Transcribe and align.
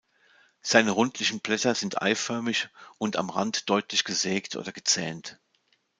Seine 0.63 0.89
rundlichen 0.89 1.41
Blätter 1.41 1.75
sind 1.75 2.01
eiförmig 2.01 2.69
und 2.97 3.17
am 3.17 3.29
Rand 3.29 3.69
deutlich 3.69 4.03
gesägt 4.03 4.55
oder 4.55 4.71
gezähnt. 4.71 5.39